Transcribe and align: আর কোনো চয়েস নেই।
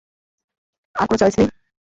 আর 0.95 1.05
কোনো 1.07 1.19
চয়েস 1.21 1.35
নেই। 1.39 1.47